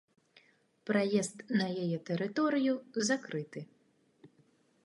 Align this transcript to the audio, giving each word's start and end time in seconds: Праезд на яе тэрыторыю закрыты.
Праезд 0.89 1.35
на 1.61 1.67
яе 1.83 1.97
тэрыторыю 2.09 2.75
закрыты. 3.11 3.59